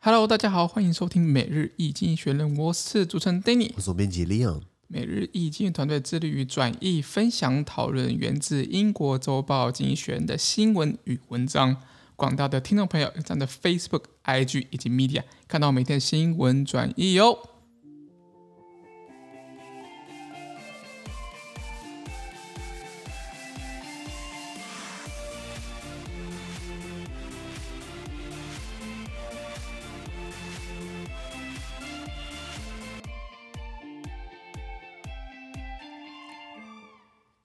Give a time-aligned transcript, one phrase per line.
[0.00, 4.60] Hello，大家好，欢迎收听每日易经济学人，我是主持人 Danny，我是总编辑 Leon。
[4.86, 11.78] 每日易经济团队致力于转译、分享、讨论源自英国周报《经济学人》的新闻与文章。
[12.14, 17.36] 广大的听众朋友，在的 Facebook、IG 以及 Media 看到每天新闻转译哟。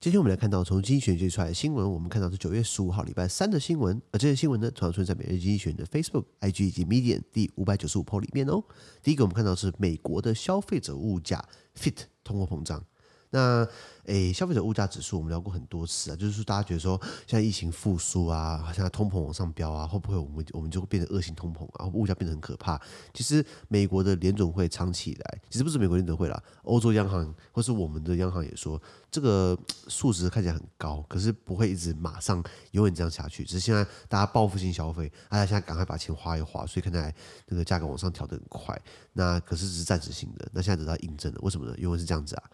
[0.04, 8.62] 今天我们来看到从经济学界出来的新闻，我们看到是九月十五号礼拜三的新闻，而这些新闻呢，同样出现在每日经济学的 Facebook、IG 以及 Medium 第五百九十五 po 里面哦。
[9.02, 11.42] 第一个我们看到是美国的消费者物价
[11.74, 12.84] FIT 通货膨胀。
[13.34, 13.66] 那
[14.04, 22.80] 诶，消费者物价指数我们聊过很多次啊，就是说大家觉得说，现在疫情复苏啊，好像通膨往上飙啊，会不会我们我们就会变成恶性通膨啊，物价变得很可怕？
[23.12, 33.42] 其实美国的联准会长期以来，其实不是美国联准会啦，欧洲央行或是我们的央行也说，这个数值看起来很高，可是不会一直马上永远这样下去。
[33.42, 37.12] 只是现在大家报复性消费，大家现在赶快把钱花一花，所以看起来
[37.48, 38.78] 那个价格往上调得很快。
[39.14, 41.74] 那可是只是暂时性的，那现在得到印证了，为什么呢？
[41.78, 42.44] 因为是这样子啊。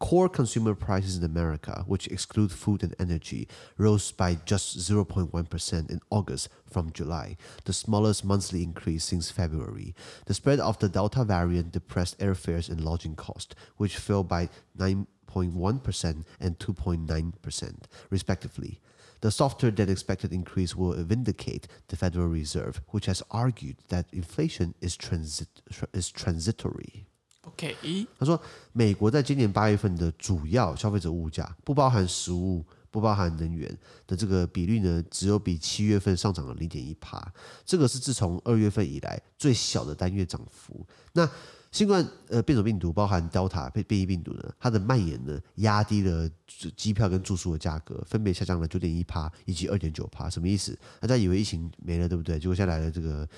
[0.00, 6.00] Core consumer prices in America, which exclude food and energy, rose by just 0.1% in
[6.10, 9.96] August from July, the smallest monthly increase since February.
[10.26, 16.24] The spread of the Delta variant depressed airfares and lodging costs, which fell by 9.1%
[16.38, 17.74] and 2.9%,
[18.08, 18.80] respectively.
[19.20, 24.74] The softer than expected increase will vindicate the Federal Reserve, which has argued that inflation
[24.80, 25.48] is, transit
[25.92, 27.07] is transitory.
[27.48, 28.40] OK，他说，
[28.72, 33.68] 美国在今年八月份的主要消费者物价，不包含食物、不包含能源
[34.06, 37.20] 的这个比率呢，只有比七月份上涨了零点一趴，
[37.64, 40.86] 这个是自从二月份以来最小的单月涨幅。
[41.12, 41.28] 那
[41.70, 46.28] 新冠呃变种病毒，包含 Delta 变变异病毒呢，它的蔓延呢，压低了
[46.76, 50.30] 机票跟住宿的价格，分别下降了九点一趴以及二点九趴。
[50.30, 50.78] 什么意思？
[51.00, 52.38] 大家以为疫情没了，对不对？
[52.38, 53.28] 结果下来了这个。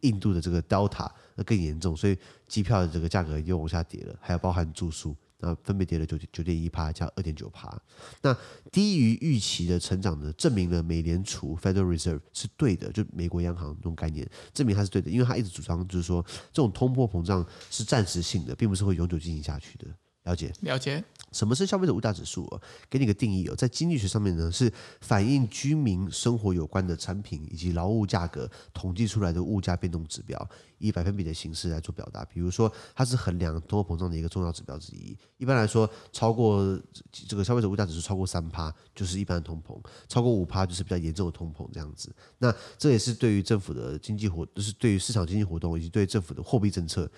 [0.00, 2.16] 印度的这个 Delta 那更严重，所以
[2.46, 7.76] 机票的这个价格又往下跌了，还要包含住宿，那分别跌了九九点一趴加二点九趴。
[8.22, 8.36] 那
[8.70, 19.86] 低于预期的成长呢，证明了美联储 Federal Reserve 是对的，就美国央行这种概念，证明它是对的，因为它一直主张就是说，这种通货膨胀是暂时性的，并不是会永久进行下去的。
[20.24, 21.02] 了解，了解。
[21.32, 22.44] 什么是消费者物价指数？
[22.44, 30.48] 哦，给你个定义哦，在经济学上面呢，是反映居民生活有关的产品以及劳务价格统计出来的物价变动指标，
[30.78, 32.24] 以百分比的形式来做表达。
[32.26, 35.16] 比如说，它是衡量通货膨胀的一个重要指标之一。
[35.36, 36.80] 一般来说，超过
[37.10, 39.76] 这个消费者物价指数超过三趴，就是一般的通膨；
[40.08, 41.68] 超过五趴，就是比较严重的通膨。
[41.72, 47.10] 这样子，那这也是对于政府的经济活，就是对于市场经济活动以及对政府的货币政策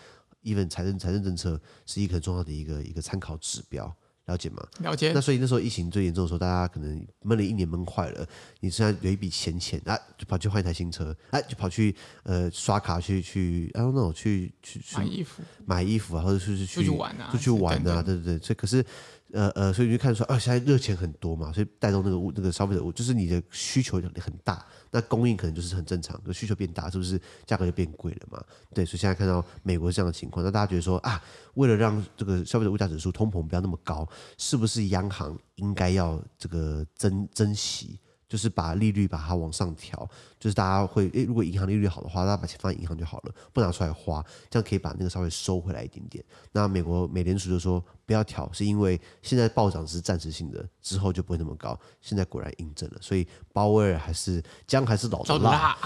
[0.47, 3.95] ，even 财政财政政策，是一个很重要的一个一个参考指标。
[4.27, 4.61] 了解吗？
[4.81, 5.13] 了解。
[5.13, 8.27] 那所以那时候疫情最严重的时候，大家可能闷了一年闷坏了，
[8.59, 18.39] 你身上有一笔闲钱啊，就跑去换一台新车，哎、啊，就跑去呃刷卡去去，然后那种去去去买衣服买衣服啊，或者是去出去玩啊，出去玩啊，对对对。
[18.41, 18.85] 所以可是
[19.33, 24.65] 呃呃，所以你就看出来，啊，现在热钱很多嘛，所以带动那个物那个消费者物，就是你的需求很大。
[24.91, 28.43] 那供应可能就是很正常，就需求变大，是不是价格就变贵了嘛？
[28.73, 31.23] 对，所以现在看到美国这样的情况，那大家觉得说啊，
[31.55, 37.99] 为了让这个消费者物价指数通膨不要那么高，是不是央行应该要这个增增息？
[38.29, 39.97] 就是把利率把它往上调，
[40.41, 44.21] 就是大家会诶，如果银行利率好的话，大家把钱放在银行就好了，不拿出来花，
[44.51, 46.25] 这样可以把那个稍微收回来一点点。
[46.51, 51.79] 那美国美联储就说不要调，是因为现在暴涨只是暂时性的，之后就不会那么高。
[52.01, 55.77] 现在果然印证了，所以鲍威尔还是姜还是老的辣。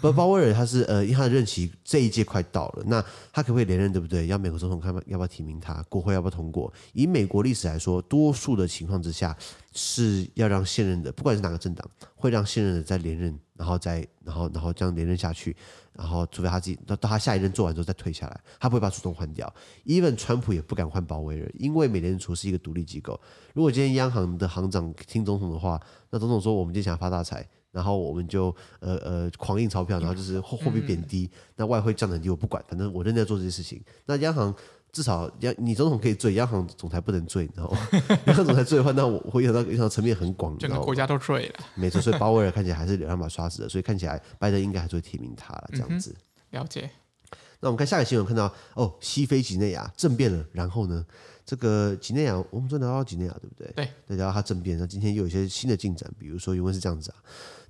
[0.00, 4.26] 不，鲍威尔他是呃，因为他的任期这一届快到了，那他可不可以连任，对不对？
[4.26, 6.72] 要美国总统看要不要提名他，国会要不要通过？
[6.94, 9.36] 以美国历史来说，多数的情况之下。
[9.78, 15.56] 是要让现任的，不管是哪个政党，会让现任的再连任，然后再然后然后这样连任下去，
[15.92, 19.52] 然后除非他自己到到他下一任做完之后再退下来，他不会把主动换掉。
[19.84, 23.18] Even 川普也不敢换鲍威尔，因为美联储是一个独立机构。
[23.54, 25.80] 如果今天央行的行长听总统的话，
[26.10, 33.82] 那总统说我们今天想发大财，然后我们就呃呃狂印钞票，然后就是货货币贬低，那外汇降得很低，我不管，反正我认真做这些事情。
[34.04, 34.54] 那央行。
[34.92, 37.78] 至少央你总统可以醉，央行总裁不能醉，你知道吗？
[38.26, 41.54] 央行总裁醉的话，那我会影响到影响层面很广，整个国家都醉了。
[41.74, 46.14] 没错，所以鲍威尔看起来还是两把刷子的，所以看起来拜登应该还是会提名他了，这样子。
[46.50, 46.90] 了解。
[47.60, 51.04] 那我们看下个新闻，看到哦，西非几内亚政变了，然后呢，
[51.44, 53.66] 这个几内亚，我们昨天聊到几内亚，对不对？
[53.74, 57.16] 对，对，聊到他政变，那今天又有一些新的进展，比如说原文是这样子啊。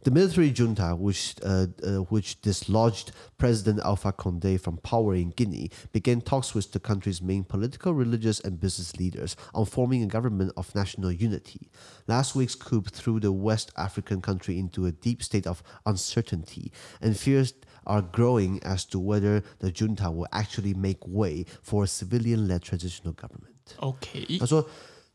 [0.06, 5.68] The military junta, which, uh, uh, which dislodged President Alpha Conde from power in Guinea,
[5.90, 10.52] began talks with the country's main political, religious, and business leaders on forming a government
[10.56, 11.68] of national unity.
[12.06, 16.70] Last week's coup threw the West African country into a deep state of uncertainty,
[17.00, 17.54] and fears
[17.84, 23.12] are growing as to whether the junta will actually make way for a civilian-led transitional
[23.12, 23.74] government.
[23.82, 24.22] Okay.
[24.22, 24.68] OK，他说。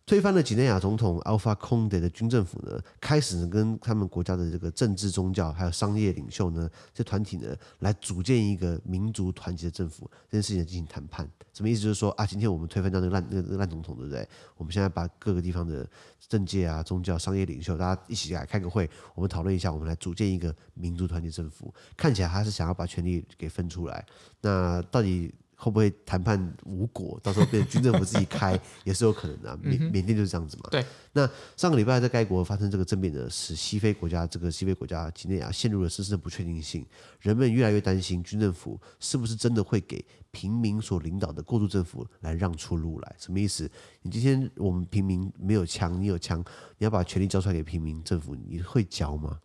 [0.06, 11.26] 推翻了几内亚总统 Alpha Conde 的军政府呢，开始呢跟他们国家的这个政治、宗教还有商业领袖呢，这团体呢来组建一个民族团结的政府，这件事情进行谈判。
[11.54, 11.82] 什么意思？
[11.82, 14.28] 就是说啊，今天我们推翻掉那个烂那个烂总统，对不对？
[14.58, 15.88] 我们现在把各个地方的
[16.28, 21.74] 政界啊、宗教、商业领袖，大家一起来开个会，我们讨论一下，我们来组建一个民族团结政府。
[21.96, 24.06] 看起来他是想要把权力给分出来，
[24.42, 25.34] 那到底？
[25.64, 27.20] 会不会谈判无果？
[27.22, 29.60] 到时候变成军政府自己开 也是有可能的、啊。
[29.62, 30.70] 缅缅甸就是这样子嘛。
[30.72, 30.84] 对。
[31.14, 36.84] 那上个礼拜在该国发生这个政变呢，使西非国家这个西非国家几内亚陷入了深深的不确定性。
[37.20, 43.16] 人们越来越担心军政府是不是真的会给平民所领导的过渡政府来让出路来？
[43.20, 43.70] 什么意思？
[44.02, 46.44] 你今天我们平民没有枪，你有枪，
[46.80, 49.38] 你要把权力交出来给平民政府，你会交吗？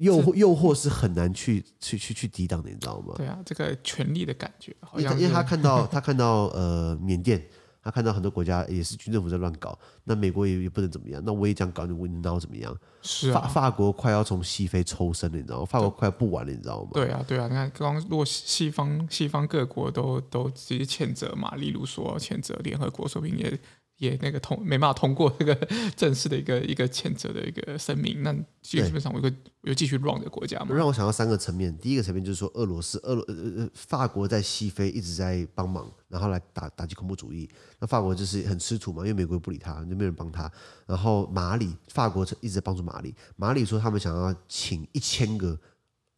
[0.00, 3.14] 诱惑诱惑是很难去去去去抵挡的，你知道吗？
[3.16, 7.42] 对啊，这个权力的感觉，好像因为他看到 他看到呃缅甸，
[7.82, 12.74] 他看到很多国家也是军政府在乱搞，那美国也也不能怎么样，那我也这样搞，你我能拿我怎么样？
[13.02, 15.66] 是啊，法法国快要从西非抽身了，你知道吗？
[15.66, 16.90] 法国快要不玩了，你知道吗？
[16.94, 23.58] 对啊，对啊，你看刚刚如果西方西方各国都都直接谴责嘛，例如说谴责联合国说不定也。
[24.00, 25.54] 也那个通没办法通过这个
[25.94, 28.32] 正式的一个一个谴责的一个声明，那
[28.62, 29.30] 基本上我一个
[29.60, 30.74] 有继续 run 的国家嘛。
[30.74, 37.46] 让我想到三个层面，第一个层面就是说俄罗斯、俄罗呃呃法国在西非一直在帮忙，然后来打打击恐怖主义。
[37.78, 40.50] 那法国就是很吃土嘛，因为美国不理他，就没有人帮他。
[40.86, 43.14] 然后马里，法国一直在帮助马里。
[43.36, 45.60] 马里说他们想要请一千个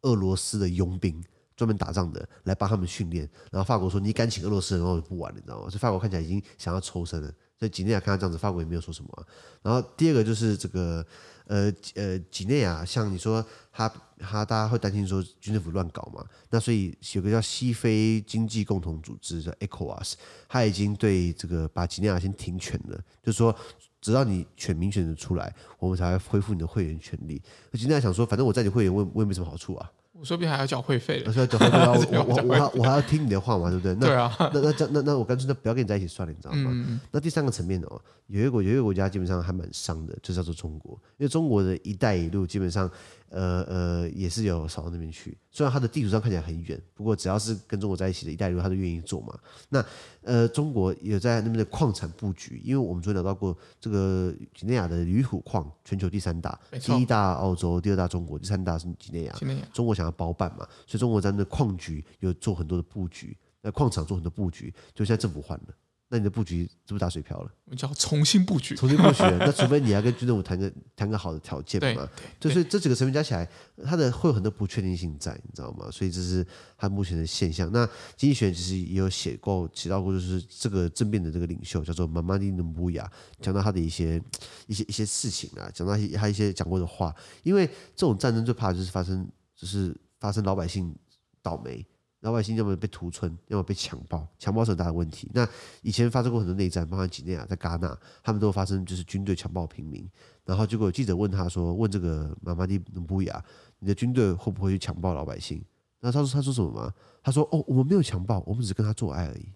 [0.02, 1.20] 俄罗斯的佣兵，
[1.56, 3.28] 专门打仗的来帮他们训练。
[3.50, 5.68] 然后法国说你敢请俄罗斯人，我就不玩了，你知道吗？
[5.68, 7.32] 所以法国看起来已经想要抽身了。
[7.62, 9.26] 所以几内亚看他这样子，法国也没有说什么。
[9.62, 11.06] 然后第二个就是这个，
[11.46, 13.88] 呃呃，几内亚像你说他
[14.18, 20.14] 他大家会担心说军政府乱搞嘛，那所以有个叫西非经济共同组织叫 ECOWAS，
[20.48, 23.54] 他已经对这个把几内亚先停权了，就是说
[24.00, 27.40] 直到你选民选的出来，我们才会恢复你的会员权利。
[27.74, 29.88] 几内亚想说，反正我在你会员，我我也没什么好处啊。
[30.22, 31.90] 我说不定还要缴 会费，我说缴会费啊！
[31.90, 33.92] 我我我还我还要听你的话嘛，对不对？
[33.96, 36.70] 那对啊，那那这那那我干脆那不要跟你在一起算了，你知道吗？
[36.72, 42.88] 嗯、那第三个层面哦，有一个国有一个国家基本上还蛮伤的，就叫做中国，因为中国的一带一路基本上。
[43.32, 45.36] 呃呃，也是有扫到那边去。
[45.50, 49.38] 虽然它的地图上看起来很远，不过只要是跟中国在一起的一带一路，他都愿意做嘛。
[49.70, 49.84] 那
[50.22, 59.32] 呃，中国有在那边的矿产布局，因为我们昨天聊到过，这个几内亚的铝土矿全球第三大，第一大澳洲，第二大中国，第三大是几内亚。
[59.32, 65.74] 几内亚，中国想要包办嘛，所以中国在那矿局有做很多的布局，那矿场做很多布局，就现在政府换了。
[66.12, 67.50] 那你的布局是不是打水漂了？
[67.64, 69.22] 我们叫重新布局，重新布局。
[69.40, 72.06] 那除非你要跟军政府谈个谈个好的条件嘛？
[72.38, 73.48] 对，所以这几个成分加起来，
[73.82, 75.90] 它的会有很多不确定性在，你知道吗？
[75.90, 77.72] 所以这是它目前的现象。
[77.72, 83.10] 那经济学其实也有写过、提到过，就是这个政变的这个领袖叫做马马蒂努布亚，
[83.40, 84.22] 讲到他的一些
[84.66, 87.14] 一些一些事情啊，讲到他一些讲过的话。
[87.42, 87.66] 因为
[87.96, 89.26] 这种战争最怕的就是发生，
[89.56, 90.94] 就是发生老百姓
[91.40, 91.82] 倒霉。
[92.22, 95.28] 老百姓要么被屠村，要么被强暴，强暴是很大的问题。
[95.34, 95.46] 那
[95.82, 100.08] 以前发生过很多内战，包括几内亚在戛纳，他们都发生就是军队强暴平民。
[100.44, 103.44] 然后结果记者问他说：“问这个马马蒂努布亚，
[103.80, 105.64] 你的军队会不会去强暴老百姓？”
[105.98, 106.92] 那他说：“他说什么吗？
[107.24, 109.48] 他说：‘哦，我们没有强暴，我们只是跟他做爱而已。’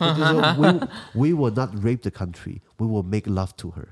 [0.00, 3.86] 就是说，we we will not rape the country, we will make love to her。”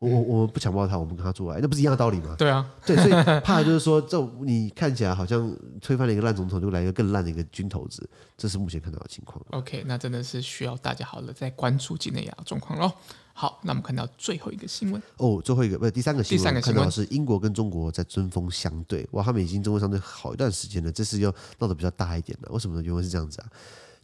[0.00, 2.34] 我我我们不强暴他，我们跟他做爱，那不是一样的道理吗？
[2.38, 9.38] 对啊， 对，所以怕的就是说，这你看起来好像推翻了一个烂总统，就来一个更烂的一个军头子，这是目前看到的情况。
[9.50, 12.90] OK，那真的是需要大家好了再关注几内亚状况喽。
[13.34, 22.50] 好，那我们看到最后一个新闻哦，最后一个不是第三个新闻，第三个新闻看到是英国跟中国在针锋相对，哇，他们已经针锋相对好一段时间了，这次又闹得比较大一点了。
[22.52, 22.82] 为什么呢？
[22.82, 23.48] 原文是这样子啊。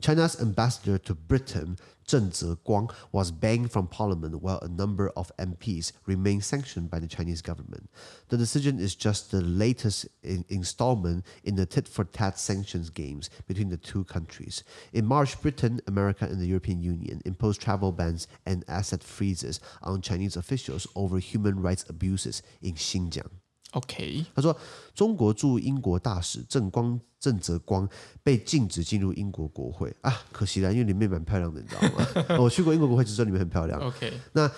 [0.00, 5.92] China's ambassador to Britain, Zheng Zeguang, was banned from parliament while a number of MPs
[6.04, 7.90] remain sanctioned by the Chinese government.
[8.28, 13.78] The decision is just the latest in installment in the tit-for-tat sanctions games between the
[13.78, 14.62] two countries.
[14.92, 20.02] In March, Britain, America, and the European Union imposed travel bans and asset freezes on
[20.02, 23.30] Chinese officials over human rights abuses in Xinjiang.
[23.76, 24.56] OK，他说
[24.94, 27.86] 中国驻英国大使郑光郑泽光
[28.22, 32.36] 被禁止进入英国国会啊，可惜了，因为里面蛮漂亮的，你知道吗？
[32.40, 33.78] 我去过英国国会，就知道里面很漂亮。
[33.80, 34.50] OK，那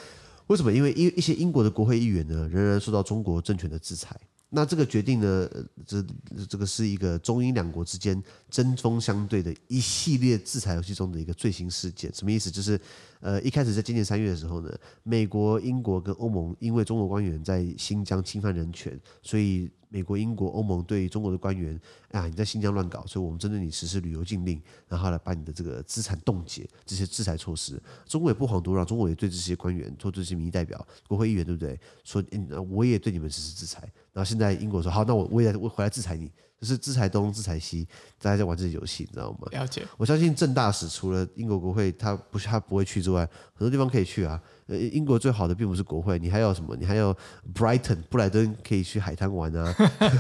[0.47, 0.73] 为什么？
[0.73, 4.17] 因为一一些英国的国会议员呢，仍然受到中国政权的制裁。
[4.51, 5.47] 那这个决定呢，
[5.85, 6.03] 这
[6.49, 12.11] 这个是一个中英两国之间针锋相对的一系列制裁游戏中的一个最新事件。
[12.15, 12.51] 什么意思？
[12.51, 12.81] 就是
[13.21, 14.73] 呃，一开始在今年三月的时候呢，
[15.03, 19.71] 美国、英国跟欧盟因为中国官员在新疆侵犯人权，所以。
[19.91, 27.83] 美国、英国、欧盟对中国的官员，啊，你在新疆乱搞，所以我们针对你实施旅游禁令，然后来把你的这个资产冻结，这些制裁措施。
[28.05, 31.81] 中国也不遑多让，中国也对这些官员，或这些民意代表、国会议员，对不对？
[32.05, 33.81] 说，嗯，我也对你们实施制裁。
[34.13, 37.87] 然后现在英国说，好，那我我也我回来制裁你，就是制裁东、制裁西，
[38.21, 39.49] 大家在玩这些游戏，你知道吗？
[39.53, 39.87] 了解。
[39.97, 43.21] 我相信郑大使除了英国国会，他不是他不会去之外，
[43.55, 44.41] 很多地方可以去啊。
[44.69, 46.77] 呃，英国最好的并不是国会，你还有什么？
[46.79, 47.17] 你还有
[47.55, 49.75] Brighton 布莱登可以去海滩玩啊，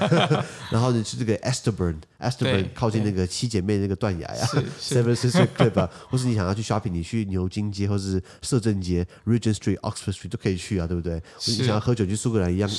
[0.73, 4.49] 然后你去这个 Eastbourne，Eastbourne 靠近那个七姐妹那个断崖啊，
[4.81, 11.23] Seven Sisters Cliff 啊， 或是你想要去 shopping，你去牛津街或是摄政街 Regent Street、Oxford Street 都可以去啊，对不对？
[11.47, 12.71] 你想要喝酒去苏格兰一样，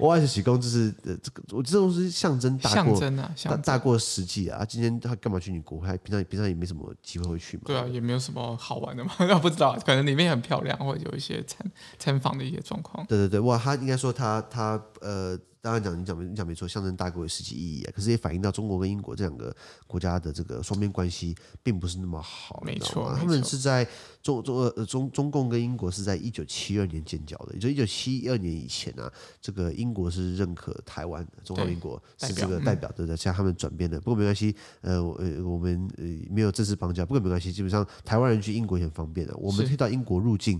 [0.00, 4.64] 我爱是喜功，就是呃这个我这种是象征大过象征啊，象征大过实际啊。
[4.64, 5.86] 今天他干嘛去你国会？
[5.98, 7.62] 平常平常也没什么机会会去嘛。
[7.66, 10.42] 对啊，也没有什么好玩的嘛，那不知道，可能里面很。
[10.48, 13.06] 漂亮，或者有一些参参访的一些状况。
[13.06, 15.38] 对对对，哇，他应该说他他呃。
[15.68, 17.92] 当然讲，你讲没你讲没错，象征大国的实际意义啊。
[17.94, 19.54] 可是也反映到中国跟英国这两个
[19.86, 22.62] 国家的这个双边关系并不是那么好。
[22.64, 23.86] 没错，他们是在
[24.22, 34.00] 中中呃中中共跟英国是在一九七二年建交的，也就一九七二年以前啊，这个英国是认可台湾的，中华民国是这个代表的，像他们转变的。
[34.00, 39.36] 不过没关系，呃呃我们呃没有正式邦交，不过没关系，基本上台湾人去英国也很方便的。
[39.36, 40.58] 我们可以到英国入境。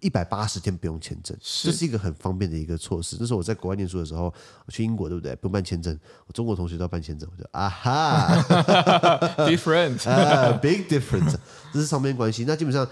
[0.00, 3.16] 一百八十天不用签证，这是一个很方便的一个措施。
[3.20, 4.32] 那时候我在国外念书的时候，
[4.64, 5.34] 我去英国，对不对？
[5.36, 8.34] 不办签证，我中国同学都要办签证，我就啊哈，
[9.46, 11.36] different 啊，big difference，
[11.72, 12.44] 这是双边关系。
[12.46, 12.86] 那基本上。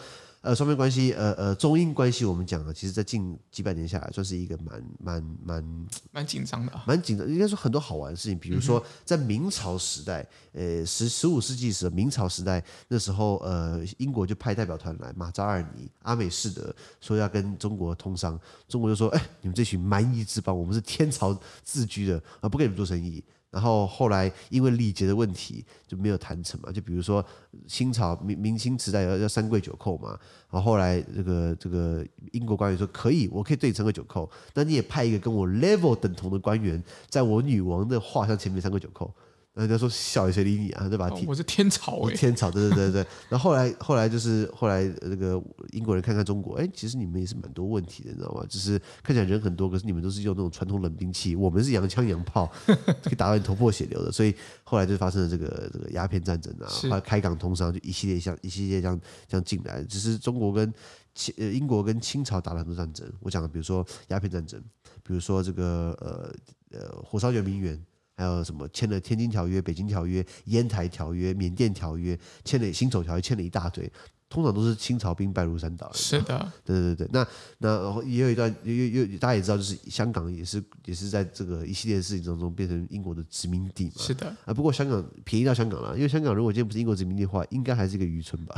[0.45, 7.27] 呃，双边关系，呃呃，中英关系，我们讲了，其实，在近几百年下来，算是一个蛮蛮蛮蛮紧张的，蛮紧张。
[7.27, 23.25] 应该说很多好玩的事情，比如说在明朝时代，呃，十十五世纪时，明朝时代那时候，呃，英国就派代表团来，马扎尔尼、阿美士德，说要跟中国通商，中国就说，哎，你们这群蛮夷之邦，我们是天朝自居的，啊，不跟你们做生意。
[23.55, 27.25] 然后后来因为礼节的问题就没有谈成嘛，就比如说
[27.69, 30.19] 清朝明明清时代要要三跪九叩嘛，
[30.51, 39.09] 然后后来这个这个英国官员说可以，我可以对你三跪九叩，那你也派一个跟我 level 等同的官员，在我女王的画像前面三跪九叩。
[39.55, 41.09] 人家说小谁理你啊，对吧？
[41.09, 43.07] 哦、我是天朝哎， 天朝，对对对对。
[43.29, 48.45] 然后后来后来就是后来那个英国人看看中国，哎，其实你们也是蛮多问题的，你知道吗？
[48.49, 54.11] 就是看起来人很多，可是你们都是用那种传统冷兵器，我们是洋枪洋炮， 可以打到你头破血流的。
[54.11, 54.35] 所以
[54.65, 59.85] 后来就发生了这个这个鸦片战争啊，后来开港通商就一系列像一系列这样这样进来。
[59.85, 60.75] 只是中国跟
[61.15, 64.61] 清呃英国跟清朝打了很多战争，我讲的比如说鸦片战争，
[65.05, 66.35] 比如说这个呃
[66.77, 67.81] 呃火烧圆明园。
[68.17, 73.91] 还有什么签了《天津条约》《北京条约》《烟台条约》《缅甸条约》，签了《辛丑条约》，签了一大堆，
[74.29, 75.91] 通常都是清朝兵败如山倒。
[75.93, 77.09] 是的， 对对对。
[77.13, 77.27] 那
[77.59, 83.93] 那也有一段，又又大家也知道，就是香港也是也是在这个一系列的事情当中变成英国的殖民地嘛。
[83.97, 84.29] 是的。
[84.45, 88.55] 啊，不过香港便宜到香港了，因为香港如果今天不是英国殖民地的话，应该还是一个渔村吧？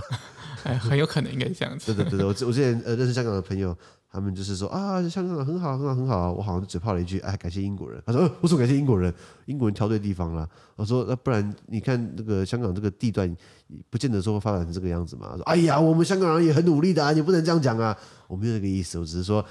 [0.64, 1.94] 哎，很有可能应该是这样子。
[1.94, 3.76] 对对对对，我我之前呃认识香港的朋友。
[4.16, 6.32] 他们就是说啊，香港很好，很好，很好。
[6.32, 8.02] 我好像嘴炮了一句，哎，感谢英国人。
[8.06, 9.12] 他说，我说感谢英国人，
[9.44, 10.48] 英国人挑对地方了。
[10.74, 13.36] 我说，那不然你看那个香港这个地段，
[13.90, 15.28] 不见得说会发展成这个样子嘛。
[15.32, 17.94] 他说，哎呀，我们香港人也很努力的啊，你不能这样讲啊。
[18.26, 19.44] 我没有那个意思，我只是说。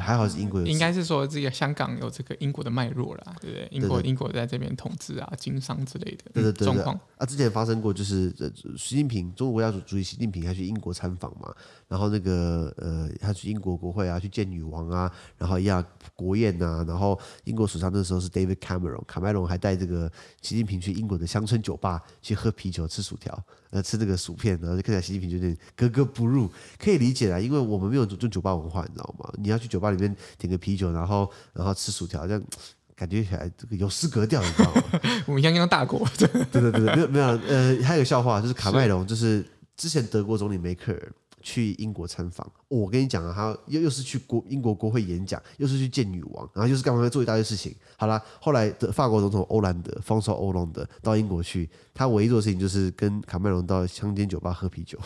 [0.00, 3.68] 还好是英国有，应该是说这个香港有这个英国的脉络啦，对不对？
[3.70, 7.26] 英国英国在这边统治啊、经商之类的对对对状况啊。
[7.26, 8.32] 之前发生过，就是
[8.78, 11.54] 习近平中国国家主席习近平还去英国参访嘛，
[11.88, 15.84] 然后那个呃，他去英国国会啊，去见女王啊，然后一样
[16.16, 23.44] 国宴呐，然后英国首相那时候是 David Cameron，卡麦隆还带这个习近平去英国的乡村酒吧去喝啤酒、吃薯条。
[23.72, 26.48] 呃，吃这个薯片，然后就看起来习近平就有点格格不入，
[26.78, 29.32] 可以理解啦，因为我们没有这种酒吧文化，你知道吗？
[29.38, 32.42] 你要去酒吧里面点个啤酒，然后然后吃薯条，这样
[32.94, 34.82] 感觉起来这个有失格调，你知道吗？
[35.26, 39.42] 我们泱泱大国，对对对对，没有没有，呃，还有个笑话，就是卡麦隆，就是
[39.74, 41.12] 之前德国总理梅克尔
[41.42, 42.50] 去英国参访。
[42.68, 47.74] 我跟你讲啊，他又又是去国英国国会演讲，又是去见女王，然后又是干嘛要做一大堆事情。
[47.96, 54.98] 好啦，后来的法国总统欧兰德，方说欧龙德到英国去，他唯一做的事情就是跟卡麦隆到乡间酒吧喝啤酒。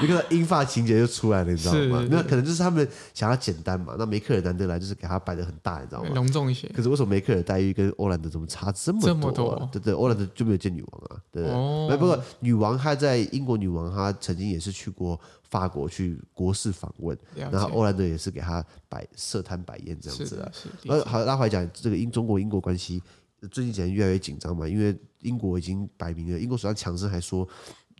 [0.00, 2.06] 你看英法情节就出来了，你知道吗？
[2.10, 3.94] 那可能就是他们想要简单嘛。
[3.98, 6.10] 那梅克尔难得来，就是给他摆的很大，你知道吗？
[6.14, 6.66] 隆重一些。
[6.68, 9.08] 可是为什么梅克尔待遇跟欧兰德怎么差这么多？
[9.08, 9.68] 这么多？
[9.72, 11.20] 对对，欧兰德就没有见女王啊。
[11.30, 20.52] 对，哦、不过女王她在英国，女王她曾经也是去过法国去国事访问，然后欧兰德也是给他摆设摊摆宴这样子的。
[20.86, 23.02] 呃，好，拉回来讲这个英中国英国关系
[23.50, 27.48] 最近几年越来越紧张嘛，因为英国已经摆明了，英国首相强生还说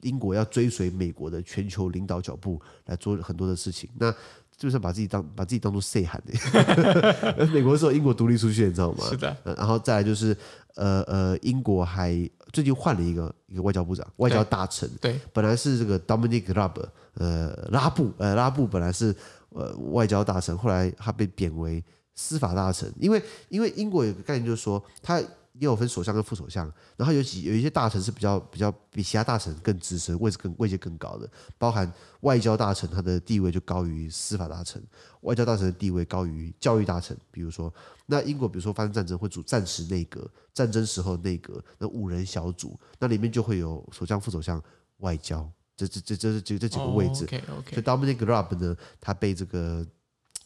[0.03, 4.15] 英国要追随美国的全球领导脚步来做很多的事情，那
[4.63, 7.47] 基本上把自己当把自己当做谁喊的？
[7.53, 9.05] 美国时候英国独立出去，你知道吗？
[9.11, 9.37] 是的。
[9.57, 10.37] 然后再来就是
[10.77, 12.31] 呃呃，英国还。
[12.53, 14.89] 最近换了一个一个外交部长，外交大臣。
[15.01, 19.13] 对，本来是这个 Dominic Raab，呃，拉布，呃，拉布本来是
[19.49, 21.83] 呃外交大臣，后来他被贬为
[22.15, 25.21] 司法大臣，因为因为英国有个概念就是说他。
[25.55, 26.65] 也有分首相跟副首相，
[26.97, 31.91] 然后有几有一些大臣是比较比较比其他大臣更资深，位置更位阶更高的，包含
[32.21, 34.83] 外交大臣，他的地位就高于司法大臣，
[35.21, 37.15] 外交大臣的地位高于教育大臣。
[37.31, 37.73] 比如说，
[38.07, 44.63] 那英国比如说发生战争会组战时内阁，战争时候内阁那五人小组，那里面就会有首相、副首相、
[44.99, 47.27] 外交，这这这这这这几个位置。
[47.49, 47.63] Oh.
[47.69, 49.87] 所以 Dominic Raab 呢，他被这个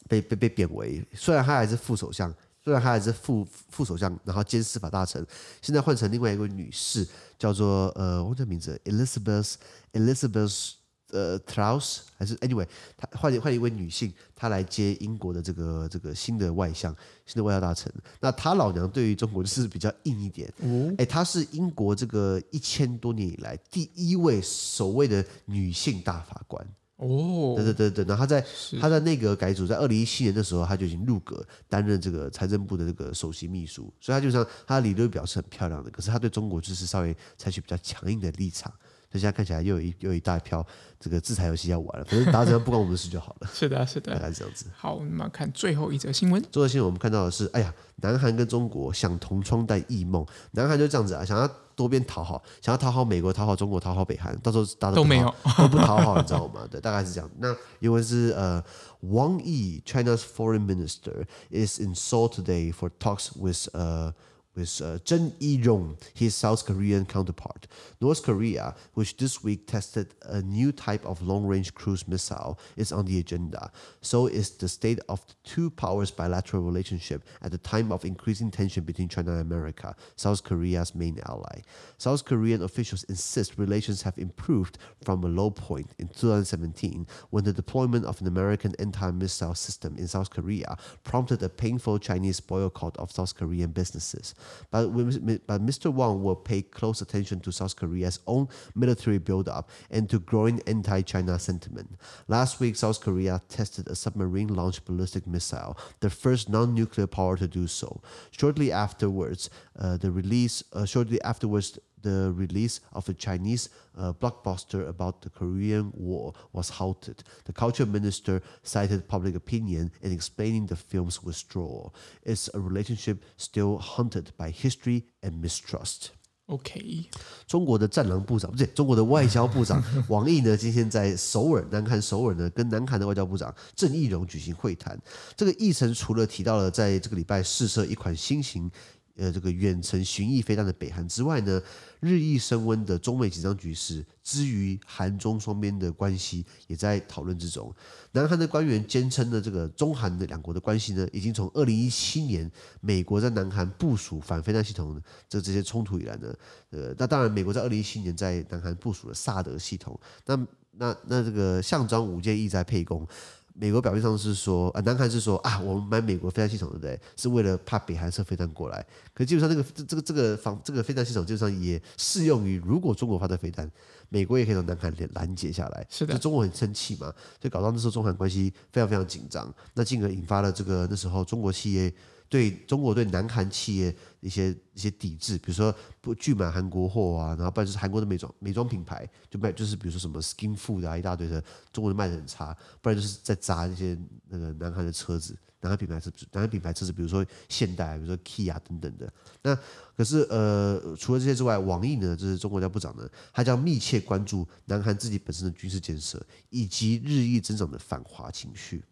[0.08, 2.34] 被被被贬为，虽然他还是副首相。
[2.66, 5.24] 虽然他还是副副首相，然后兼司法大臣，
[5.62, 7.06] 现在换成另外一位女士，
[7.38, 9.54] 叫做呃，我忘记名字，Elizabeth
[9.92, 10.72] Elizabeth
[11.12, 16.92] 呃 Truss 还是 Anyway，他换换一位女性，她来接英国的这个这个新的外相，
[17.24, 17.92] 新的外交大臣。
[18.18, 26.66] 那她老娘对于中国就是比较硬一点，哎、嗯，她是英国这个一千多年以来第一位所谓的女性大法官。
[26.96, 28.46] 哦，对对对对，然后他在
[28.80, 38.72] 他在内阁改组，在二零一七年的时候，他就已经入阁担任这个财政部的这个首席秘书，所以他就像他的理论表是很漂亮的，可是他对中国就是稍微采取比较强硬的立场。
[39.16, 40.64] 所以现在看起来又有一又有一大票
[41.00, 43.48] 这个制裁游戏要玩了，反正打怎样不关我们的事就好了。
[43.54, 44.66] 是的，是的，大概是这样子。
[44.76, 46.42] 好，我们看最后一则新闻。
[46.52, 56.68] 最后新闻我们看到的是，哎呀，南韩跟中国想同窗但异梦，南韩就这样子啊，想要多边讨好，想要讨好美国，讨好中国，讨好北韩，到时候大家都，都没有都不讨好，你知道吗？
[56.70, 57.30] 对，大概是这样。
[57.38, 58.62] 那因为是呃
[59.02, 64.12] ，Wang Yi China's foreign minister is in Seoul today for talks with 呃。
[64.56, 67.66] With uh, Zheng Yirong, his South Korean counterpart.
[68.00, 73.04] North Korea, which this week tested a new type of long-range cruise missile, is on
[73.04, 73.70] the agenda.
[74.00, 78.50] So is the state of the two powers' bilateral relationship at the time of increasing
[78.50, 81.60] tension between China and America, South Korea's main ally.
[81.98, 87.52] South Korean officials insist relations have improved from a low point in 2017 when the
[87.52, 93.12] deployment of an American anti-missile system in South Korea prompted a painful Chinese boycott of
[93.12, 94.34] South Korean businesses.
[94.70, 95.92] But, but Mr.
[95.92, 101.38] Wang will pay close attention to South Korea's own military buildup and to growing anti-China
[101.38, 101.96] sentiment.
[102.28, 107.66] Last week, South Korea tested a submarine-launched ballistic missile, the first non-nuclear power to do
[107.66, 108.00] so.
[108.30, 110.62] Shortly afterwards, uh, the release.
[110.72, 116.69] Uh, shortly afterwards, the release of a Chinese uh, blockbuster about the Korean War was
[116.79, 117.17] halted.
[117.45, 121.93] The culture minister cited public opinion in explaining the film's withdrawal.
[122.23, 126.09] It's a relationship still haunted by history and mistrust.
[126.47, 127.05] OK，
[127.45, 134.99] 中国的战狼部长不对，中国的外交部长王毅呢，今天在首尔，南韩首尔呢，跟南韩的外交部长郑义溶举行会谈。
[135.37, 138.69] 这个议程除了提到了在这个礼拜试射一款新型。
[139.16, 141.60] 呃，这个远程巡弋飞弹的北韩之外呢，
[142.00, 147.74] 日益升温的中美紧张局势，之于韩中双边的关系也在讨论之中。
[148.12, 152.50] 南韩的官员坚称呢，这个中韩的两国的关系呢，已经从二零一七年
[152.80, 156.34] 美国在南韩部署反飞弹系统的这这些冲突以来呢，
[156.70, 160.36] 呃，那当然美国在二零一七年在南韩部署了萨德系统，那
[160.72, 163.08] 那那这个项庄舞剑意在沛公。
[163.58, 167.00] 美国表面上是说，啊，南韩是说啊，我们买美国飞弹系统，对不对？
[167.16, 168.84] 是为了怕北韩射飞弹过来。
[169.14, 173.70] 可是基本上，这个这这个这个防这个飞弹系统，基本上也适用于如果中国发射飞弹，
[174.10, 175.86] 美国也可以从南韩拦拦截下来。
[175.88, 181.90] 是的，就中国很生气嘛，就搞到那时候中韩关系非常非常紧张，那进而引发了这个那时候中国企业
[182.28, 193.96] 对中国对南韩企业一些一些抵制，比如说不拒买韩国货啊，然后不然就是韩国的美妆美妆品牌就卖就是比如说什么 Skin Food 啊一大堆的，中国的卖的很差，不然就是在砸一些
[194.28, 199.12] 那个南韩的车子，南韩品牌车，南韩品牌车子，比如说现代，比如说 Kia 等等的。
[199.42, 199.56] 那
[199.96, 208.84] 可是呃，除了这些之外，网易呢，就是中国外交部长呢，他将密切关注南韩自己本身的军事建设以及日益增长的反华情绪。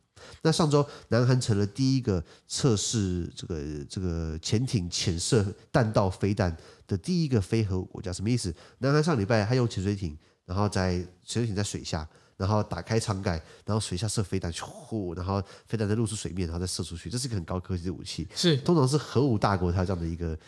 [0.42, 8.12] 那上周，南韩成了第一个测试这个这个潜艇潜射弹道飞弹的第一个非核武国家。
[8.12, 8.55] 什么意思？
[8.79, 13.33] 南韩上礼拜他用潜水艇，然后在潜水艇在水下，然后打开舱盖，
[13.64, 17.11] 然后水下射飞弹，呼，然后飞弹再露出水面，然后再射出去。
[17.11, 20.38] 这是一个很高科技的武器，是通常是核武大国它这样的一个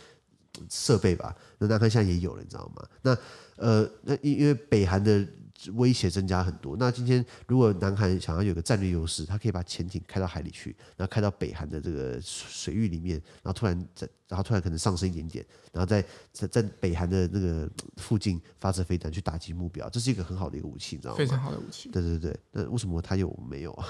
[0.71, 1.35] 设备吧？
[1.59, 2.87] 那南韩现在也有了，你知道吗？
[3.03, 3.17] 那
[3.57, 5.27] 呃，那因因为北韩的。
[5.75, 6.77] 威胁增加很多。
[6.79, 21.19] 那今天如果南韩想要有个战略优势，他可以把潜艇开到海里去，然后开到北韩的这个水域里面，然后突然在，然后突然可能上升一点点，然后在在在北韩的那个附近发射飞弹去打击目标，这是一个很好的一个武器，你知道吗？
[21.19, 21.89] 非常好的武器。
[21.91, 22.37] 对对对。
[22.53, 23.87] 那为什么他有我们没有啊？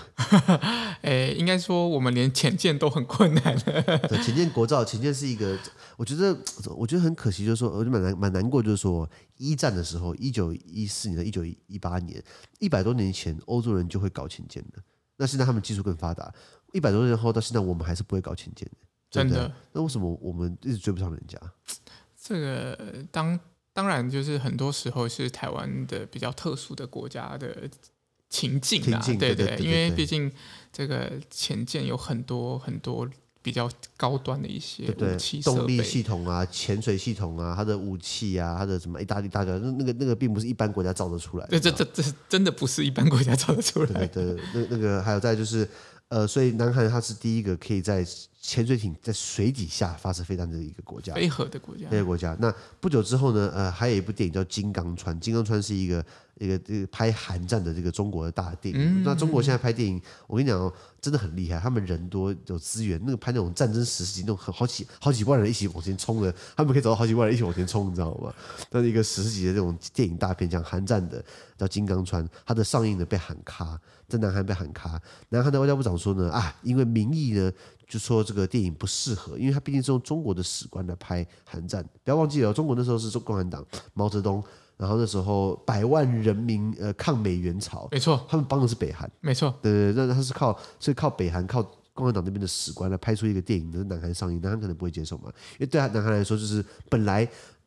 [1.03, 3.57] 诶， 应该说我们连潜舰都很困难。
[4.09, 5.59] 对，潜舰国造，潜舰是一个，
[5.97, 6.37] 我觉得
[6.77, 9.09] 我觉得很可惜，就是说，我就蛮难蛮难过，就是说。
[9.39, 12.25] 一战的时候，一九一四年到一九一八年，
[12.59, 14.83] 一百多年前，欧洲人就会搞潜舰的。
[15.19, 16.33] 那现在他们技术更发达，
[16.73, 18.86] 一百多年后到现在，我们还是不会搞潜舰的。
[19.11, 19.53] 真的？
[19.73, 21.39] 那为什么我们一直追不上人家？
[22.21, 22.79] 这个
[23.11, 23.39] 当
[23.73, 27.69] 当然就是很多时候是台湾的比较特殊的国家的
[28.29, 30.31] 情境啊，对对，对，对，因为毕竟
[30.73, 33.09] 这个潜舰有很多很多。
[33.43, 41.51] 比较高端的一些武器对对，动力系统啊，潜水系统啊，它的武器啊，它的什么意大利大堆，那那个那个并不是一般国家造得出来的。
[41.51, 44.09] 对，这这这真的不是一般国家造得出来的。
[44.09, 45.65] 对，对，那那个还有再就是，
[46.09, 48.07] 呃，所以南韩它是第一个可以在
[48.41, 51.89] 潜水艇在水底下发射飞弹的一个国家，非核的国家。
[51.89, 52.37] 非核国家。
[52.41, 56.05] 那不久之后呢，呃，还有一部电影叫《金刚川》，《金刚川》是一个。
[56.39, 61.59] 一个这个拍韩战的这个中国的大电影，嗯、那中国现在拍电影，我跟你讲哦，真的很厉害。
[61.59, 68.33] 他们人多有资源，那个拍那种战争史诗级，那种很好几好几万人一起往前冲的，他们可以找到好几万人一起往前冲，你知道吗？
[68.69, 71.25] 但是一个史诗级的这种电影大片，讲韩战的，
[71.57, 75.01] 叫《金刚川》，它的上映呢被喊卡，在南韩被喊卡。
[75.31, 77.51] 南韩的外交部长说呢，啊，因为民意呢
[77.89, 81.83] 就说这个电影不适合，因为它毕竟是用中国的史观来拍韩战。
[82.05, 84.45] 不要忘记了，中国那时候是中共产党毛泽东。
[84.77, 91.63] 然后那时候百万人民呃抗美援朝，没错，他们帮的是北韩，没错，对对，那他是靠是靠北韩靠
[91.95, 97.27] 共产党那边的史官来拍出一个电影，那南韩上映，南韩可能不会接受嘛，因为对南韩来说，就是本来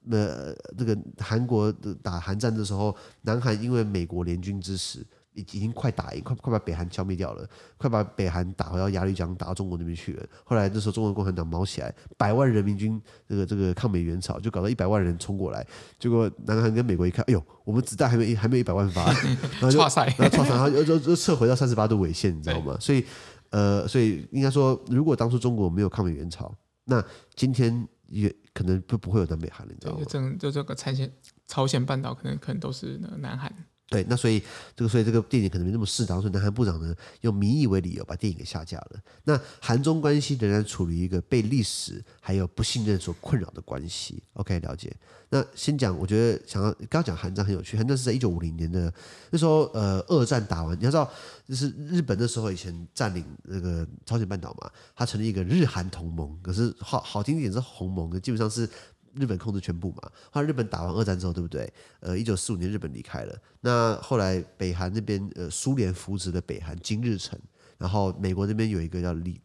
[0.09, 5.05] 呃这个韩国打韩战的时候，南韩因为美国联军支持。
[5.33, 10.25] 已已经快打赢，快快把北韩消灭掉了，快把北韩打回到鸭绿江，打到中国那边去了。
[10.43, 15.65] 后来那时候中国共产党毛起来，百万人民军这个这个抗美援朝，就搞到一百万人冲过来。
[15.97, 19.05] 结果南韩跟美国一看，哎呦，我们子弹还没还没一百万发，
[19.59, 22.75] 然后就然后 然后又又又撤回到三十八度纬线，你知道吗？
[22.79, 23.05] 所以
[23.51, 26.53] 呃，所以应该说，如果当初中国没有抗美援朝，
[26.85, 27.03] 那
[27.35, 30.05] 今天也可能就不会有南北韩了，你知道吗？
[30.07, 31.11] 就就这个朝鲜
[31.47, 33.53] 朝鲜半岛，可能可能都是那个南韩。
[33.89, 34.39] 对，那所以
[34.75, 38.99] 这个，所以这个电影可能没那么适当，所以南韩部长呢用民意为理由把电影给下架了。
[39.23, 44.21] 那韩中关系仍然处于一个被历史还有不信任所困扰的关系。
[44.33, 44.95] OK，了解。
[45.31, 48.93] 那先讲，我觉得想要刚刚讲韩战很有趣，韩战是在一九五零年的
[49.31, 51.11] 那时候，呃，二战打完，你要知道，
[51.47, 58.69] 就是日本那时候以前占领那个朝鲜半岛嘛，他成立一个日韩同盟，可是好好听一点是鸿盟，基本上是。
[59.15, 61.71] 日本控制全部嘛，后来日本打完二战之后，对不对？
[61.99, 67.39] 呃，一九四五年日本离开了，那后来北韩那边呃苏联扶植的北韩金日成，
[67.77, 69.39] 然后美国那边有一个叫李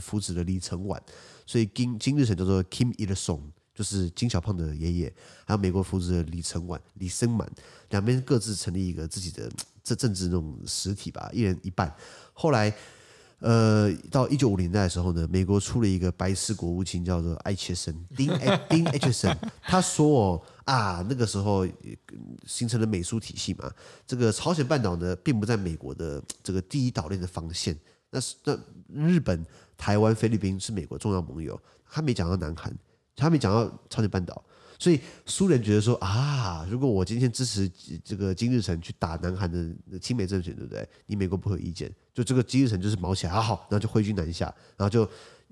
[0.00, 1.02] 扶植的李承晚，
[1.46, 3.42] 所以金金日成叫做 Kim Il Sung，
[3.74, 7.50] 就是金小胖的爷爷，还有美国扶植的李承晚李生满，
[7.90, 9.50] 两边各自成立一个自己的
[9.82, 11.94] 这政治那种实体吧，一人一半，
[12.32, 12.74] 后来。
[13.40, 21.66] 呃，到一九五零代的时候呢，美国出了一个白痴国务卿，叫做艾切森丁艾 丁艾切森，他说哦啊，那个时候
[22.46, 23.70] 形成了美苏体系嘛，
[24.06, 27.74] 这个朝鲜半岛呢，并不在美国的这个第一岛链的防线，
[28.10, 29.44] 那是那日本、
[29.76, 31.58] 台湾、菲律宾是美国重要盟友，
[31.90, 32.70] 他没讲到南韩，
[33.16, 34.44] 他没讲到朝鲜半岛。
[34.80, 37.70] 所以苏联觉得说啊，如果我今天支持
[38.02, 40.88] 这个金日成去打南韩的亲美政权，对不对？
[41.04, 41.92] 你美国不会有意见？
[42.14, 44.46] 就这个金日成就是毛起来，好，然后就挥军南下，
[44.78, 45.04] 然后就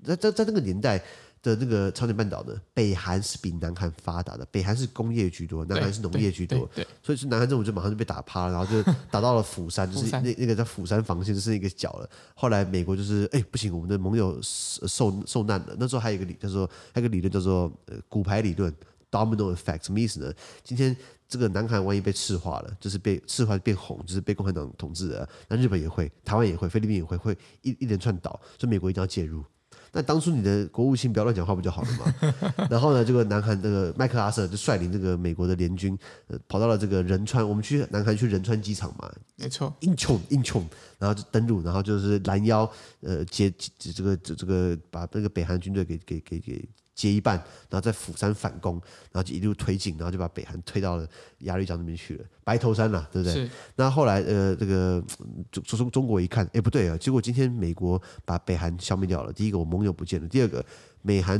[0.03, 0.97] 在在在那个年代，
[1.43, 6.67] 的那个朝鲜半岛呢，北韩是比南韩发达的，北韩是工业居多，南韩是农业居多，
[7.03, 12.09] 所以是南韩政府就马上就被打趴了，然后就打到了釜山，就是那那个叫釜山防线，就剩一个角了。
[12.33, 15.75] 后来美国就是哎不行，我们的盟友受受难了。
[15.79, 18.73] 那时候还有一个理叫做还有一个理论叫做呃骨牌理论
[19.11, 20.33] （Domino Effect），什么意思呢？
[20.63, 20.95] 今天
[21.27, 29.43] 这个南韩万一被赤化了，就是被赤化变红，就是被共产党统治了，那日本也会，台湾也会，菲律宾也会，会一一连串倒，所以美国一定要介入。
[29.91, 32.13] 那当初你的国务卿不要乱讲话不就好了吗？
[32.69, 40.63] 然后呢，这个南韩这个麦克阿瑟就率领这个美国的联军，呃，跑到了这个仁川，我们去南韩去仁川机场嘛，没错，硬冲硬冲，
[40.99, 46.69] 然后就登陆，然后就是拦腰，呃，接这个这这个把那个北韩军队给给给给。
[46.99, 47.37] 接一半，
[47.69, 48.73] 然后在釜山反攻，
[49.13, 51.07] 然后就一路推进，然后就把北韩推到了
[51.39, 53.33] 鸭绿江那边去了，白头山了，对不对？
[53.33, 53.49] 是。
[53.77, 55.01] 那后来呃，这个
[55.49, 60.63] 中中中国一看，哎，不对啊，结果今天美国把北韩消灭掉了，第一个我盟友不见了，第二个
[61.01, 61.39] 美韩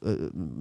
[0.00, 0.14] 呃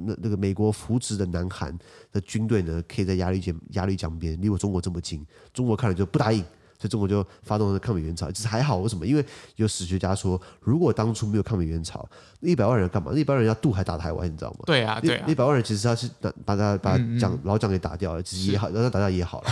[0.06, 1.78] 那那个美国扶植的南韩
[2.14, 6.42] 的军队呢，可以在鸭绿江鸭绿江边，离我中国这么近，中国看了就不答应。
[6.80, 9.06] 所以中国就发动了抗美援朝，其实还好，为什么？
[9.06, 12.08] 因为有史学家说，如果当初没有抗美援朝，
[12.40, 13.12] 那一百万人干嘛？
[13.14, 14.60] 那一百万人要渡海打台湾，你知道吗？
[14.66, 15.26] 对啊，对啊。
[15.28, 19.50] 一百万人其实他是把把他把蒋老蒋给打掉了，其实也好，让他打掉也好了。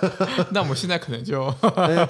[0.52, 1.50] 那我们现在可能就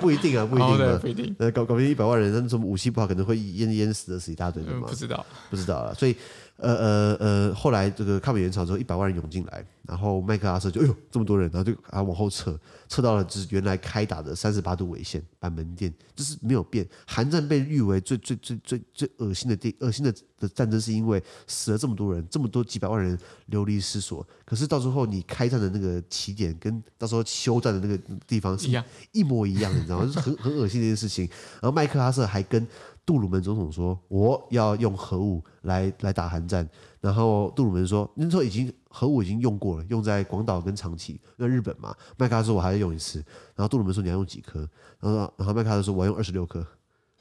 [0.00, 1.36] 不一定啊，不一定啊，不一定。
[1.38, 4.86] 呃，搞搞不定一百万人，那什么武器不好，可能会淹淹死的死一大堆的嘛。
[4.88, 5.94] 不知道，不知道了。
[5.94, 6.16] 所以。
[6.58, 16.86] 呃呃呃，后来这个抗美援朝之后，一百万人涌进来，然后麦克阿瑟就哎呦这么多人，然后就啊往后撤，撤到了就是原来开打的三十八度纬线板门店，就是没有变。
[17.06, 24.26] 韩战被誉为最最最最最恶心的地恶心的的战争，是因为死了这么多人，这么多几百万人流离失所。
[24.46, 28.68] 可是到时候你开战的那个起点跟到时候休战的那个地方是
[29.12, 30.06] 一模一样，你知道吗？
[30.06, 31.28] 就是很很恶心的一件事情。
[31.60, 32.66] 然后麦克阿瑟还跟。
[33.06, 36.68] 杜鲁门总统说：“我要用核武来来打韩战。”
[37.00, 46.66] 然后杜鲁门说：“那时候已经核武已经用过了，用在广岛跟长崎，那日本嘛。”麦克阿瑟说：“我还要用一次。”然后杜鲁门说：“你要用几颗？”然后然后麦克阿瑟说：“我要用二十六颗。”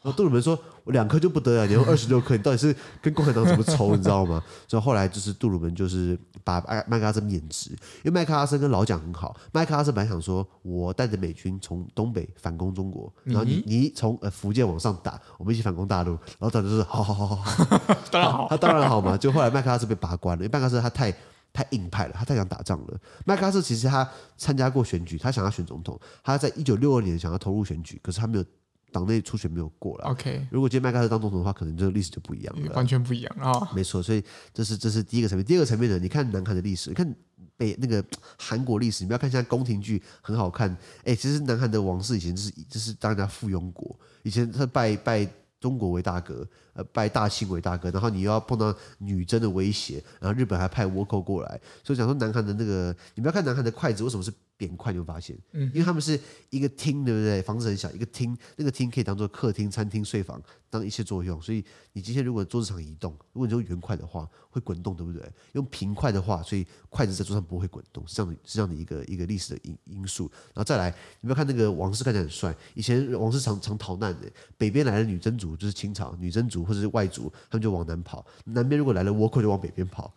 [0.06, 3.96] 然后杜鲁门说：“我两颗就不得了，你用二十六颗，你到底是跟共产党怎么仇？
[3.96, 4.40] 你知道吗？”
[4.70, 9.36] 所以后来就是杜鲁门就是把麦麦克阿瑟免职，因为麦克阿瑟跟老蒋很好。
[9.52, 17.80] 麦克阿瑟本来想说：“我带着美军从东北反攻中国，然后你你从呃福建往上打，我们一起反攻大陆。”然后他就是：“好好好好好，
[18.12, 21.12] 当然好，他当然好嘛。”就后来麦克阿瑟被拔关了，因为麦克阿瑟他太
[21.52, 22.96] 太硬派了，他太想打仗了。
[23.26, 28.46] 麦克阿瑟其实他参加过选举，他想要选总统，他在一九六二年想要投入选举，可是他没有。
[28.96, 30.06] 党内初选没有过了。
[30.06, 33.52] OK，如果今天麦克阿瑟当总统的话，可能这个历史就不一样了，完全不一样啊。
[33.52, 35.46] 哦、没错，所以这是这是第一个层面。
[35.46, 37.14] 第二个层面呢，你看南韩的历史，你看
[37.58, 38.02] 北那个
[38.40, 45.28] 韩国历史，你不要看现在宫廷剧很好看，哎，其实南韩的王室以前就是就是当人家附庸国，以前他拜拜
[45.60, 54.32] 中国为大哥，呃，拜大清为大哥，然后你又要碰到女真的威胁，然后日本还派倭寇过来，所以讲说南韩的那个，你不要看南韩的筷子为什么是。
[54.58, 57.42] 扁块，你会发现，因为他们是一个厅，对不对？
[57.42, 61.42] 房子很小，一个厅，那个厅可以当做客厅、餐厅、睡房，当一切作用。
[61.42, 61.64] 所以
[61.94, 65.22] 你今天如果桌子上移动，如果你用圆块的话，会滚动，对不对？
[65.54, 70.32] 用平块的话，所以筷子在桌上不会滚动，是这样的，是这样的一个一个历史的因因素。
[70.54, 70.90] 然后再来，
[71.20, 80.14] 你不要看那个王室看起来很帅，以前王室常常逃难的，北边来的女真族就是清朝女真族或者是外族，他们就往南跑；南边如果来了倭寇，就往北边跑。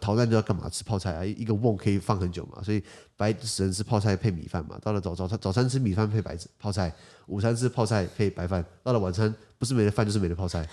[0.00, 0.68] 逃难就要干嘛？
[0.68, 1.24] 吃泡菜啊！
[1.24, 2.82] 一个瓮可以放很久嘛，所以
[3.16, 4.78] 白死人吃泡菜配米饭嘛。
[4.82, 6.92] 到了早早餐，早餐吃米饭配白泡菜，
[7.26, 8.64] 午餐吃泡菜配白饭。
[8.82, 10.68] 到了晚餐，不是没得饭就是没得泡菜。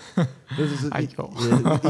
[0.56, 1.04] 就是 以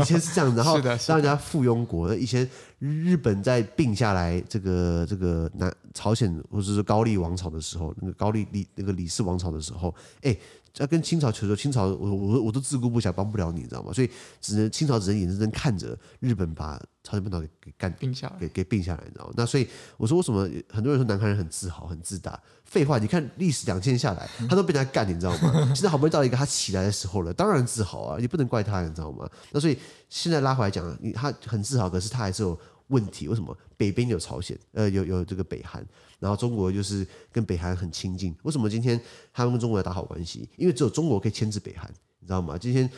[0.01, 0.79] 以前是这样，然后
[1.09, 2.15] 让人家附庸国。
[2.15, 10.37] 以前日本在并下来这个这个南朝鲜或者是高丽王朝的时候，那个高丽李那个李氏王朝的时候，哎。
[10.79, 13.93] 要跟清朝求救，清朝我我我都自顾不暇，帮不了你，你知道吗？
[13.93, 19.33] 所以只能清朝只能眼睁睁看着日本把朝鲜半岛给给干并下来，给给并下来，你知道吗？
[19.37, 22.41] 那所以我说为什么很多人说南韩人很自豪、很自大？
[22.65, 25.73] 废话，你看历史两千年下来，他都被人家干，你知道吗？
[25.75, 29.29] 现在好不容易到一个他起来的时候了，当然自豪啊，你不能怪他，你知道吗？
[29.51, 29.77] 那所以
[30.09, 33.27] 现在拉回来讲，他很自豪，可是他还是有问题。
[33.27, 33.57] 为什么？
[33.77, 35.85] 北边有朝鲜，呃，有有这个北韩。
[36.21, 39.01] 然后中国就是跟北韩很亲近，为什么今天
[39.33, 40.49] 他们跟中国要打好关系？
[40.57, 42.57] 因为只有中国可以牵制北韩，你知道吗？
[42.57, 42.89] 今天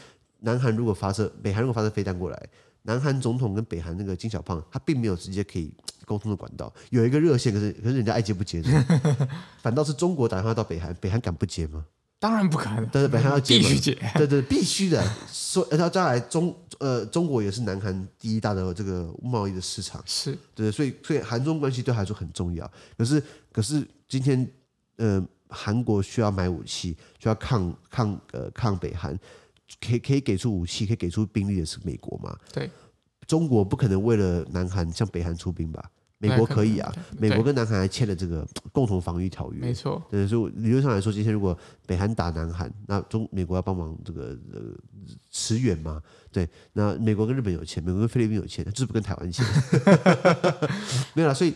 [0.40, 2.48] 南韩如果发射，北韩如果发射飞弹过来，
[2.82, 5.72] 南韩总统跟北韩那个金小胖，他并没有直接可以
[6.04, 8.60] 沟通的管道，有一个热线，可是可是人家爱接不接，
[9.62, 11.86] 反倒是中国打电话到北韩，北韩敢不接吗？
[12.22, 15.04] 当然不可能，但是北韩要接，必须接，对对，必须的。
[15.28, 22.70] 说，然后将来中呃中国也是南韩第一大的这个贸易的市场，是对，所以所以韩中关系对他来说很重要。
[22.96, 24.48] 可是可是今天
[24.98, 29.18] 呃韩国需要买武器，需要抗抗呃抗北韩，
[29.80, 32.38] 可以可以给出武器，可以给出兵力的是美国嘛？
[32.52, 32.70] 对，
[33.26, 35.90] 中国不可能为了南韩向北韩出兵吧？
[36.28, 40.00] 美国可以啊，美国跟南韩还签了这个 共同防御条约，没错。
[40.08, 41.56] 对，所以理论上来说，今天如果
[41.86, 44.60] 北韩打南韩，那中美国要帮忙这个呃
[45.30, 46.00] 驰援嘛？
[46.30, 49.44] 对，那美国跟日本有钱，美国跟菲律宾有钱，就是不跟台湾签，
[51.14, 51.34] 没有啦。
[51.34, 51.52] 所以。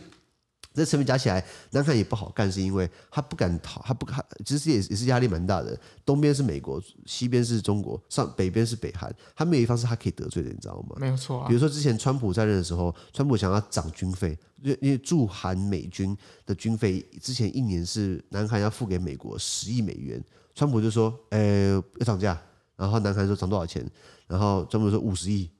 [0.77, 5.79] 这成本加起来，南韩也不好干，是因为他不敢逃，他不敢，其实也也是压力蛮大的。
[6.05, 10.97] 东边是美国，西边是中国，上北边是北韩，他没有一方是他可以得罪的，你知道吗？
[10.99, 11.49] 没有错啊。
[11.49, 20.23] 比如说之前川普在任的时候，川普想要涨军费，因为因为驻韩美军的军费之前一年是南韩要付给美国十亿美元，
[20.55, 22.39] 川普就说，呃，要涨价，
[22.77, 23.85] 然后南韩说涨多少钱，
[24.27, 25.51] 然后川普说五十亿。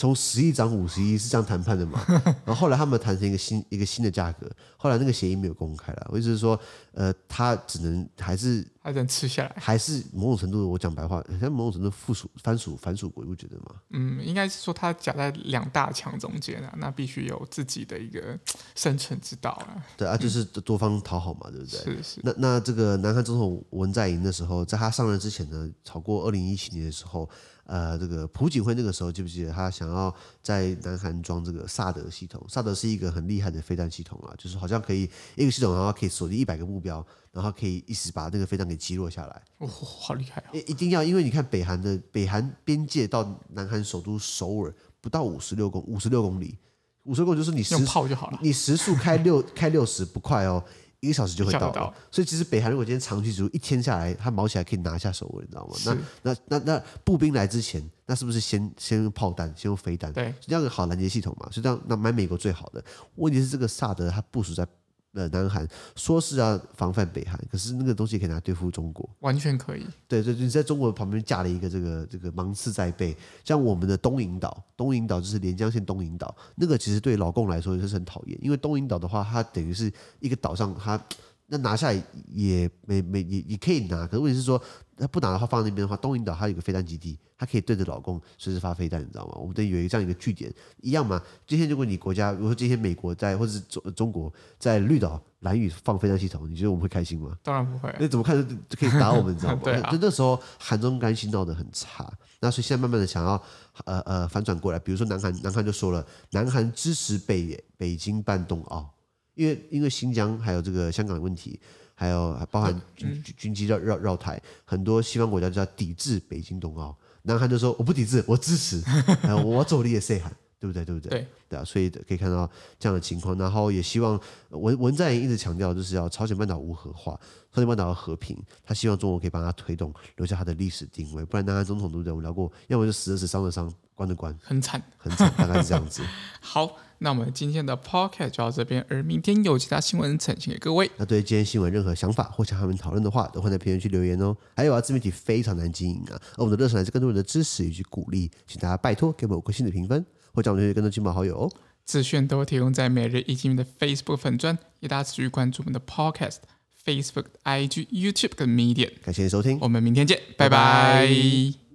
[0.00, 2.02] 从十亿涨五十亿是这样谈判的嘛？
[2.46, 6.06] 然后后来他们谈成一个新一个新的价格，后来那个协议没有公开了。
[6.10, 6.58] 我意思是说，
[6.92, 13.74] 呃，他只能还是还能吃下来，还是某种程度，我讲白话，像某种程度附属番薯番薯国，你不觉得吗？
[13.90, 18.38] 嗯，应该是说他夹在两大强中间啊，那必须有自己的一个
[18.74, 19.84] 生存之道啊。
[19.98, 21.78] 对啊，就是多方讨好嘛，对不对？
[21.78, 22.20] 是是。
[22.24, 27.28] 那那这个南韩总统文在寅的时候，在他上任之前呢，超过二零一七年的时候。
[27.70, 32.44] 呃，这个朴槿惠那个时候记不记得他想要在南韩装这个萨德系统？
[32.48, 39.42] 萨德是一个很厉害的飞弹系统啊，就是好像可以一个系统，然后可以锁定一百个目标，然后可以一时把那个飞弹给击落下来。
[39.58, 40.50] 哦，好厉害啊！
[40.52, 46.58] 一定要，因为你看北韩的北韩边界到南韩首都首尔不到五十六公五十六公里，
[47.04, 50.64] 五十六公里就是你时用炮就好了，你时速开六开六十不快哦。
[51.00, 55.76] 一个小时就会到，到，所以其实北韩如果今天长驱直入，一天下来，他毛起来可以拿下首尔，你知道吗？
[55.84, 60.12] 那那那那步兵来之前，那是不是先先用炮弹，先用飞弹？
[60.12, 62.84] 对，这样个好拦截系统嘛，所以这样那买美国最好的。
[63.16, 64.66] 问题是这个萨德它部署在。
[65.12, 69.84] 呃，南韩说是要防范北韩，可是那个东西可以拿来对付中国，完全可以。
[70.06, 81.02] 对，对你在中国旁边架了一个这个这个芒刺在背，像我们的东引岛，东引岛就是连江县东引岛，那个其实对老共来说也是很讨厌，因为东引岛的话，它等于是一个岛上，它
[81.50, 84.60] 那拿下来也没没也也可以拿，可是问题是说。
[85.00, 89.32] 他不拿的话，放在那边的话，东引岛它有个飞弹基地，它可以对着老公随时发飞弹，你知道吗？
[89.36, 91.18] 我们等于有一个这样一个据点，一样嘛。
[91.46, 97.34] 今天如果你国家，如果说今天美国在，或者是中中国在绿岛、蓝屿放飞弹系统，你觉得我们会开心吗？
[97.42, 97.90] 当然不会。
[97.98, 99.60] 那怎么看就可以打我们，你知道吗？
[99.64, 99.90] 对啊。
[99.90, 103.42] 就那时候韩中关系闹得很差，那所以现在慢慢的想要
[103.86, 108.92] 呃呃反转过来，比如说南韩，南韩就说了，南韩支持北北京办冬奥，
[109.40, 111.58] 因为因为新疆还有这个香港的问题。
[112.00, 118.82] 还有还包含军军机绕绕绕台，很多西方国家就要抵制北京冬奥，南韩就说我不抵制，我支持，
[119.44, 120.82] 我要做你的 say 喊，对不对？
[120.82, 121.10] 对不对？
[121.10, 127.20] 对对啊，所以可以看到这样的情况，然后也希望文文在寅一直强调就是要朝鲜半岛无核化，
[127.52, 132.10] 朝鲜半岛要和平，他希望中国可以帮他推动，留下他的历史定位，不然南韩总统对不对？
[132.10, 136.00] 我聊过，要么就死的死，伤的伤，关的关，很惨很惨，大概是这样子。
[136.40, 136.78] 好。
[137.02, 140.90] 那我们今天的 podcast 就到这边，而明天有其他新闻呈现给各位。
[140.98, 144.36] 那对今天新闻任何想法或想和我们讨论的话，都会在评论区留言哦。
[144.54, 151.50] 还有啊，自媒体非常难经营啊，而我们的热忱来自更多人的支持以及鼓励，请大家拜托给我们五颗星的评分，或将我们推荐更多亲朋好友哦。
[151.86, 156.36] 资讯都会提供在每日一经的 Facebook 粉专，也大家持续关注我们的 podcast、
[156.84, 158.90] Facebook、IG、YouTube 跟 Media。
[159.02, 161.06] 感谢收听，我们明天见，拜拜。
[161.06, 161.69] 拜拜。